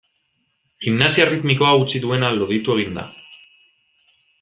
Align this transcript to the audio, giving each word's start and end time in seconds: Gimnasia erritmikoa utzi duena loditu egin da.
Gimnasia 0.85 1.23
erritmikoa 1.27 1.75
utzi 1.85 2.03
duena 2.09 2.35
loditu 2.41 2.77
egin 2.81 3.01
da. 3.03 3.07